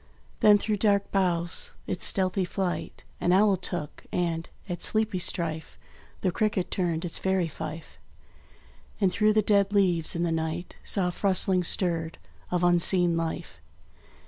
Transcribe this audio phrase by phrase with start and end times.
[0.39, 5.77] Then through dark boughs its stealthy flight An owl took; and, at sleepy strife,
[6.21, 7.99] The cricket turned its fairy fife;
[8.99, 12.17] And through the dead leaves, in the night, Soft rustlings stirred
[12.49, 13.61] of unseen life.